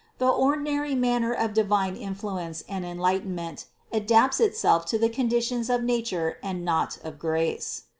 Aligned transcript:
The 0.17 0.27
ordinary 0.27 0.95
manner 0.95 1.31
of 1.31 1.53
divine 1.53 1.95
in 1.95 2.15
fluence 2.15 2.63
and 2.67 2.83
enlightenment 2.83 3.65
adapts 3.91 4.39
itself 4.39 4.87
to 4.87 4.97
the 4.97 5.09
conditions 5.09 5.69
of 5.69 5.83
nature 5.83 6.39
and 6.41 6.65
not 6.65 6.97
of 7.03 7.19
grace. 7.19 7.83